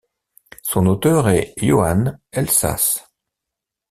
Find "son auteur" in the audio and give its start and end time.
0.63-1.29